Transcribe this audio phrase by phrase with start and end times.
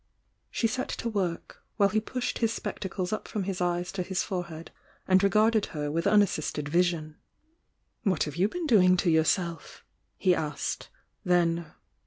[0.49, 4.23] She set to work, while he pushed his spectacles up from his eyes to his
[4.23, 4.71] forehead
[5.07, 7.17] and regarded her with unassisted vision.
[8.01, 9.85] "What have you been doing to yourself?"
[10.17, 10.89] he asked,
[11.23, 11.67] then.